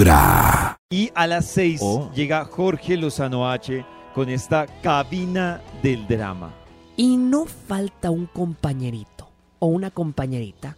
Vibra. 0.00 0.76
Y 0.90 1.10
a 1.14 1.26
las 1.26 1.46
6 1.46 1.80
Oh. 1.82 2.10
llega 2.14 2.44
Jorge 2.44 2.98
Lozano 2.98 3.48
H 3.50 3.84
con 4.14 4.28
esta 4.28 4.66
cabina 4.82 5.62
del 5.82 6.06
drama. 6.06 6.52
Y 6.96 7.16
no 7.16 7.46
falta 7.46 8.10
un 8.10 8.26
compañerito 8.26 9.30
o 9.58 9.68
una 9.68 9.90
compañerita 9.90 10.76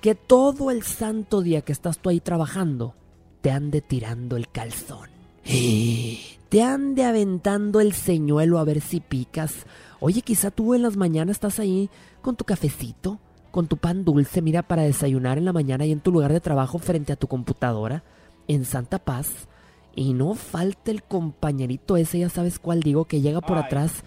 que 0.00 0.14
todo 0.14 0.70
el 0.70 0.84
santo 0.84 1.42
día 1.42 1.62
que 1.62 1.72
estás 1.72 1.98
tú 1.98 2.10
ahí 2.10 2.20
trabajando 2.20 2.94
te 3.40 3.50
ande 3.50 3.80
tirando 3.80 4.36
el 4.36 4.48
calzón. 4.48 5.08
Te 6.48 6.62
ande 6.64 7.04
aventando 7.04 7.80
el 7.80 7.92
señuelo 7.92 8.58
a 8.58 8.64
ver 8.64 8.80
si 8.80 9.00
picas. 9.00 9.66
Oye, 10.00 10.22
quizá 10.22 10.50
tú 10.50 10.74
en 10.74 10.82
las 10.82 10.96
mañanas 10.96 11.36
estás 11.36 11.58
ahí 11.60 11.88
con 12.22 12.34
tu 12.36 12.44
cafecito, 12.44 13.18
con 13.52 13.68
tu 13.68 13.76
pan 13.76 14.04
dulce, 14.04 14.42
mira, 14.42 14.62
para 14.62 14.82
desayunar 14.82 15.38
en 15.38 15.44
la 15.44 15.52
mañana 15.52 15.86
y 15.86 15.92
en 15.92 16.00
tu 16.00 16.10
lugar 16.10 16.32
de 16.32 16.40
trabajo 16.40 16.78
frente 16.80 17.12
a 17.12 17.16
tu 17.16 17.28
computadora, 17.28 18.02
en 18.50 18.64
Santa 18.64 18.98
Paz. 18.98 19.48
Y 19.94 20.12
no 20.12 20.34
falta 20.34 20.90
el 20.90 21.02
compañerito 21.02 21.96
ese, 21.96 22.18
ya 22.18 22.28
sabes 22.28 22.58
cuál 22.58 22.80
digo, 22.80 23.04
que 23.04 23.20
llega 23.20 23.40
por 23.40 23.58
atrás 23.58 24.02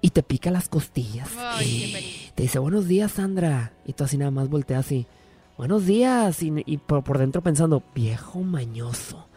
y 0.00 0.10
te 0.10 0.22
pica 0.22 0.50
las 0.50 0.68
costillas. 0.68 1.30
Ay. 1.38 2.30
Te 2.34 2.44
dice, 2.44 2.58
buenos 2.58 2.86
días, 2.88 3.12
Sandra. 3.12 3.72
Y 3.86 3.94
tú 3.94 4.04
así 4.04 4.18
nada 4.18 4.30
más 4.30 4.48
volteas 4.48 4.86
así, 4.86 5.06
buenos 5.56 5.86
días. 5.86 6.42
Y, 6.42 6.52
y 6.66 6.76
por, 6.78 7.04
por 7.04 7.18
dentro 7.18 7.42
pensando, 7.42 7.82
viejo 7.94 8.40
mañoso. 8.40 9.28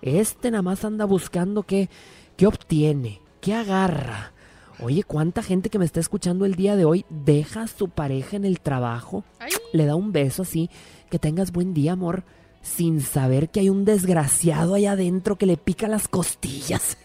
Este 0.00 0.50
nada 0.50 0.62
más 0.62 0.84
anda 0.84 1.04
buscando 1.06 1.62
qué, 1.64 1.88
qué 2.36 2.46
obtiene, 2.46 3.20
qué 3.40 3.54
agarra. 3.54 4.32
Oye, 4.80 5.02
¿cuánta 5.02 5.42
gente 5.42 5.70
que 5.70 5.78
me 5.78 5.84
está 5.84 6.00
escuchando 6.00 6.44
el 6.44 6.56
día 6.56 6.76
de 6.76 6.84
hoy 6.84 7.04
deja 7.08 7.62
a 7.62 7.68
su 7.68 7.88
pareja 7.88 8.36
en 8.36 8.44
el 8.44 8.60
trabajo? 8.60 9.24
Ay. 9.38 9.52
Le 9.72 9.86
da 9.86 9.94
un 9.94 10.12
beso 10.12 10.42
así, 10.42 10.68
que 11.10 11.18
tengas 11.18 11.52
buen 11.52 11.74
día, 11.74 11.92
amor, 11.92 12.24
sin 12.64 13.02
saber 13.02 13.50
que 13.50 13.60
hay 13.60 13.68
un 13.68 13.84
desgraciado 13.84 14.74
allá 14.74 14.92
adentro 14.92 15.36
que 15.36 15.46
le 15.46 15.58
pica 15.58 15.86
las 15.86 16.08
costillas. 16.08 16.96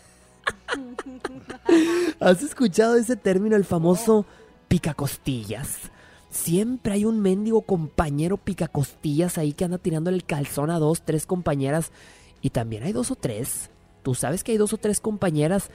¿Has 2.20 2.42
escuchado 2.42 2.96
ese 2.96 3.18
término, 3.18 3.58
el 3.58 3.66
famoso 3.66 4.26
picacostillas? 4.70 5.92
Siempre 6.30 6.94
hay 6.94 7.06
un 7.06 7.20
mendigo 7.20 7.62
compañero 7.64 8.38
picacostillas 8.38 9.38
ahí 9.38 9.52
que 9.52 9.66
anda 9.66 9.78
tirando 9.78 10.10
el 10.10 10.24
calzón 10.24 10.70
a 10.72 10.80
dos, 10.80 11.02
tres 11.02 11.26
compañeras. 11.26 11.92
Y 12.42 12.52
también 12.52 12.84
hay 12.84 12.94
dos 12.94 13.12
o 13.12 13.16
tres. 13.16 13.70
Tú 14.02 14.16
sabes 14.16 14.44
que 14.44 14.54
hay 14.54 14.58
dos 14.58 14.72
o 14.72 14.78
tres 14.78 15.02
compañeras. 15.02 15.70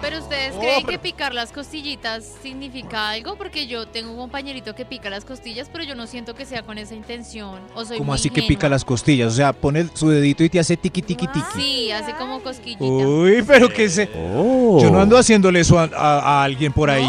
Pero 0.00 0.16
ustedes 0.50 0.74
creen 0.74 0.86
que 0.86 0.98
picar 0.98 1.34
las 1.34 1.52
costillitas 1.52 2.24
significa 2.42 3.10
algo? 3.10 3.36
Porque 3.36 3.66
yo 3.66 3.86
tengo 3.86 4.12
un 4.12 4.18
compañerito 4.18 4.74
que 4.74 4.84
pica 4.84 5.10
las 5.10 5.24
costillas, 5.24 5.68
pero 5.72 5.84
yo 5.84 5.94
no 5.94 6.06
siento 6.06 6.34
que 6.34 6.44
sea 6.46 6.62
con 6.62 6.78
esa 6.78 6.94
intención. 6.94 7.60
O 7.74 7.84
soy 7.84 7.98
Como 7.98 8.12
muy 8.12 8.18
así 8.18 8.30
que 8.30 8.42
pica 8.42 8.68
las 8.68 8.84
costillas? 8.84 9.32
O 9.32 9.36
sea, 9.36 9.52
pone 9.52 9.86
su 9.94 10.08
dedito 10.08 10.44
y 10.44 10.48
te 10.48 10.58
hace 10.60 10.76
tiqui 10.76 11.02
tiqui 11.02 11.26
tiqui. 11.28 11.46
Sí, 11.60 11.90
hace 11.92 12.12
como 12.14 12.40
cosquillita. 12.42 12.84
Uy, 12.84 13.42
pero 13.46 13.68
que 13.68 13.88
se... 13.88 14.08
Oh. 14.36 14.78
Yo 14.80 14.90
no 14.90 15.00
ando 15.00 15.16
haciéndole 15.18 15.60
eso 15.60 15.78
a, 15.78 15.84
a- 15.84 16.18
a 16.40 16.44
alguien 16.44 16.72
por 16.72 16.90
ahí. 16.90 17.08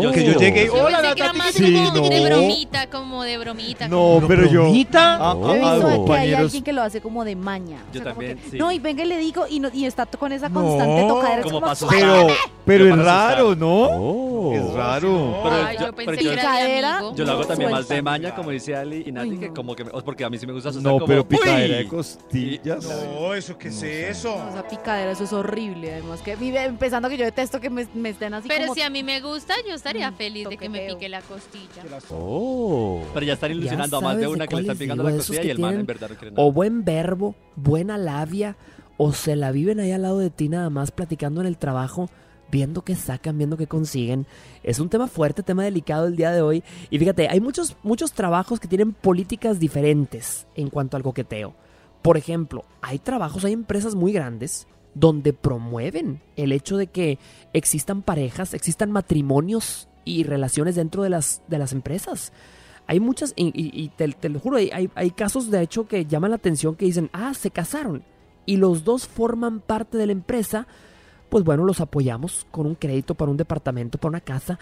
Yo- 0.00 0.12
Que 0.12 0.24
yo 0.24 0.38
llegue 0.38 0.64
y... 0.64 0.66
Yo 0.66 0.74
Hola, 0.74 1.00
pensé 1.00 1.14
que 1.14 1.22
era 1.22 1.32
Nata, 1.32 1.52
tiqui, 1.52 1.66
Sí, 1.66 1.90
como 1.94 2.08
de 2.08 2.20
no. 2.20 2.26
bromita, 2.36 2.86
como 2.88 3.22
de 3.24 3.38
bromita. 3.38 3.88
No, 3.88 3.96
como- 4.14 4.28
pero 4.28 4.46
yo. 4.50 4.62
bromita. 4.62 5.14
a- 5.16 5.30
a- 5.30 5.34
Oh. 5.34 5.46
a 5.48 5.56
He 5.56 5.60
visto 5.60 6.04
que 6.06 6.12
hay 6.12 6.34
alguien 6.34 6.64
que 6.64 6.72
lo 6.72 6.82
hace 6.82 7.00
como 7.00 7.24
de 7.24 7.36
maña. 7.36 7.78
O 7.90 7.92
Yo 7.94 8.02
sea, 8.02 8.12
como 8.14 8.26
también, 8.26 8.38
que- 8.38 8.50
sí. 8.50 8.58
No, 8.58 8.70
y 8.72 8.78
venga 8.78 9.04
y 9.04 9.06
le 9.08 9.18
digo, 9.18 9.46
y, 9.48 9.60
no, 9.60 9.68
y 9.72 9.84
está 9.86 10.06
con 10.06 10.32
esa 10.32 10.48
No, 10.48 10.60
constante 10.62 11.02
tocadera. 11.08 11.38
es 11.38 11.42
como 11.44 11.54
como, 11.60 11.66
pasó. 11.66 11.86
Pero, 11.88 12.26
pero 12.66 12.84
es 12.86 12.92
asustar. 12.92 13.34
raro, 13.36 13.54
¿no? 13.56 13.82
Oh. 13.84 14.52
Es 14.52 14.72
raro. 14.74 15.40
Pero 15.42 15.54
Ay, 15.54 15.76
yo- 15.78 15.86
yo 15.86 15.92
pensé 15.94 16.04
pero 16.06 16.18
que 16.18 16.24
yo- 16.24 16.32
era 16.32 16.42
de 16.42 16.48
Picadera, 16.58 16.98
amigo. 16.98 17.14
Yo 17.16 17.24
lo 17.24 17.32
hago 17.32 17.44
también 17.46 17.70
más 17.70 17.88
de 17.88 18.02
maña, 18.02 18.34
como 18.34 18.50
dice 18.50 18.76
Ali 18.76 19.02
y 19.06 19.12
Nati, 19.12 19.30
Ay, 19.30 19.38
que 19.38 19.48
no. 19.48 19.54
como 19.54 19.74
que 19.74 19.84
me- 19.84 19.90
porque 19.90 20.24
a 20.24 20.30
mí 20.30 20.38
sí 20.38 20.46
me 20.46 20.52
gusta 20.52 20.68
asustar 20.68 20.92
No, 20.92 20.98
como, 20.98 21.06
pero 21.06 21.26
picadera 21.26 21.76
"Uy". 21.78 21.82
de 21.84 21.88
costillas. 21.88 22.84
No, 22.84 23.34
¿eso 23.34 23.56
qué 23.58 23.68
es 23.68 23.82
eso? 23.82 24.34
O 24.34 24.52
sea, 24.52 24.68
picadera, 24.68 25.10
eso 25.12 25.24
es 25.24 25.32
horrible. 25.32 25.92
Además, 25.94 26.20
que 26.22 26.36
vive- 26.36 26.64
empezando 26.64 27.08
que 27.08 27.16
yo 27.16 27.24
detesto 27.24 27.60
que 27.60 27.70
me, 27.70 27.86
me 27.94 28.10
estén 28.10 28.34
así 28.34 28.46
Pero 28.48 28.62
como. 28.64 28.74
si 28.74 28.82
a 28.82 28.90
mí 28.90 29.02
me 29.02 29.20
gusta, 29.20 29.54
yo 29.68 29.74
estaría 29.74 30.10
Mm, 30.10 30.14
feliz 30.16 30.48
de 30.48 30.56
que 30.56 30.68
me 30.68 30.80
pique 30.86 31.08
la 31.08 31.22
costilla. 31.22 31.82
Oh. 32.10 33.02
Pero 33.14 33.26
ya 33.26 33.32
están 33.34 33.50
Ya 33.50 33.56
ilusionando 33.56 33.96
a 33.96 34.00
más 34.00 34.18
de 34.18 34.26
una 34.28 34.46
que 34.46 34.54
le 34.56 34.60
están 34.62 34.78
picando 34.78 35.02
la 35.02 35.12
costilla 35.12 35.42
y 35.44 35.50
el 35.50 35.58
man 35.58 35.74
en 35.74 35.86
verdad 35.86 36.08
no 36.10 36.16
quiere 36.16 36.30
nada. 36.32 36.46
O 36.46 36.52
buen 36.52 36.84
verbo, 36.84 37.34
buena 37.56 37.98
labia, 37.98 38.56
o 38.96 39.12
se 39.12 39.36
la 39.36 39.50
viven 39.52 39.80
ahí 39.80 39.92
al 39.92 40.02
lado 40.02 40.18
de 40.18 40.30
ti 40.30 40.48
nada 40.48 40.70
más 40.70 40.90
platicando 40.90 41.40
en 41.40 41.46
el 41.46 41.58
trabajo, 41.58 42.08
viendo 42.50 42.82
qué 42.82 42.94
sacan, 42.94 43.38
viendo 43.38 43.56
qué 43.56 43.66
consiguen. 43.66 44.26
Es 44.62 44.78
un 44.80 44.88
tema 44.88 45.06
fuerte, 45.08 45.42
tema 45.42 45.64
delicado 45.64 46.06
el 46.06 46.16
día 46.16 46.30
de 46.32 46.42
hoy. 46.42 46.62
Y 46.90 46.98
fíjate, 46.98 47.28
hay 47.28 47.40
muchos, 47.40 47.76
muchos 47.82 48.12
trabajos 48.12 48.60
que 48.60 48.68
tienen 48.68 48.92
políticas 48.92 49.58
diferentes 49.58 50.46
en 50.54 50.70
cuanto 50.70 50.96
al 50.96 51.02
coqueteo. 51.02 51.54
Por 52.02 52.16
ejemplo, 52.16 52.64
hay 52.82 52.98
trabajos, 52.98 53.44
hay 53.44 53.52
empresas 53.52 53.94
muy 53.94 54.12
grandes 54.12 54.66
donde 54.94 55.32
promueven 55.32 56.20
el 56.36 56.52
hecho 56.52 56.76
de 56.76 56.86
que 56.86 57.18
existan 57.52 58.02
parejas, 58.02 58.54
existan 58.54 58.90
matrimonios 58.92 59.88
y 60.04 60.22
relaciones 60.22 60.76
dentro 60.76 61.02
de 61.02 61.10
las, 61.10 61.42
de 61.48 61.58
las 61.58 61.72
empresas. 61.72 62.32
Hay 62.86 63.00
muchas, 63.00 63.32
y, 63.36 63.88
te, 63.96 64.06
te 64.08 64.28
lo 64.28 64.38
juro, 64.38 64.58
hay- 64.58 64.88
hay 64.94 65.10
casos 65.10 65.50
de 65.50 65.60
hecho 65.60 65.88
que 65.88 66.06
llaman 66.06 66.30
la 66.30 66.36
atención 66.36 66.76
que 66.76 66.84
dicen, 66.84 67.10
ah, 67.12 67.34
se 67.34 67.50
casaron 67.50 68.04
y 68.46 68.58
los 68.58 68.84
dos 68.84 69.08
forman 69.08 69.58
parte 69.58 69.98
de 69.98 70.06
la 70.06 70.12
empresa, 70.12 70.68
pues 71.28 71.44
bueno, 71.44 71.64
los 71.64 71.80
apoyamos 71.80 72.46
con 72.50 72.66
un 72.66 72.74
crédito 72.74 73.14
para 73.14 73.30
un 73.30 73.36
departamento, 73.36 73.98
para 73.98 74.10
una 74.10 74.20
casa. 74.20 74.58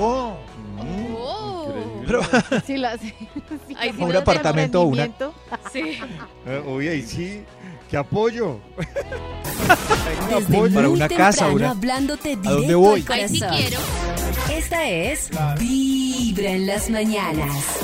Oh. 0.00 0.34
Oh. 1.18 1.72
Pero- 2.06 2.20
Sí, 2.66 2.76
la, 2.76 2.98
sí, 2.98 3.14
sí, 3.68 3.76
un 3.98 4.16
apartamento 4.16 4.82
o 4.82 4.84
una-. 4.86 5.08
Sí. 5.72 5.98
Eh, 6.46 6.62
Oye, 6.66 6.90
ahí 6.90 7.02
sí, 7.02 7.42
qué 7.90 7.96
apoyo. 7.96 8.58
Desde 10.28 10.46
Para 10.70 10.88
muy 10.88 10.96
una 10.96 11.08
casa, 11.08 11.48
una- 11.48 11.70
hablándote 11.70 12.32
¿A 12.44 12.50
dónde 12.50 12.74
voy? 12.74 13.04
Ay, 13.08 13.28
sí 13.28 13.40
quiero. 13.40 13.78
Esta 14.52 14.88
es 14.88 15.30
Vibra 15.58 16.50
en 16.50 16.66
las 16.66 16.90
mañanas. 16.90 17.78